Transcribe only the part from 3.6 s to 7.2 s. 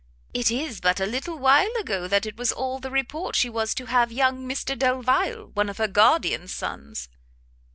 to have young Mr Delvile, one of her guardian's sons."